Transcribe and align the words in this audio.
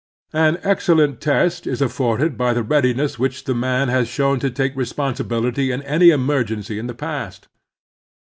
An 0.33 0.57
excellent 0.63 1.21
test 1.21 1.67
is 1.67 1.79
afforded 1.79 2.35
by 2.35 2.53
the 2.55 2.63
readiness 2.63 3.19
which 3.19 3.43
the 3.43 3.53
man 3.53 3.87
has 3.89 4.07
shown 4.07 4.39
to 4.39 4.49
take 4.49 4.75
responsibility 4.75 5.69
in 5.69 5.83
any 5.83 6.09
emergency 6.09 6.79
in 6.79 6.87
the 6.87 6.95
past. 6.95 7.47